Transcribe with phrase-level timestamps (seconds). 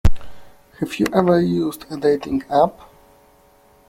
[0.79, 2.89] Have you ever used a dating app?